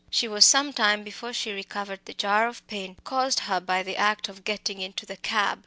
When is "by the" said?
3.59-3.95